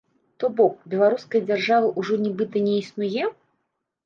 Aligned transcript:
То 0.43 0.47
бок, 0.59 0.79
беларускай 0.93 1.43
дзяржавы 1.49 1.93
ўжо 2.01 2.19
нібыта 2.25 2.65
не 2.71 2.73
існуе? 2.81 3.29